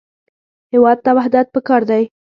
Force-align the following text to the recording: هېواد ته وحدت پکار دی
هېواد 0.73 0.97
ته 1.05 1.09
وحدت 1.17 1.47
پکار 1.55 1.81
دی 1.89 2.03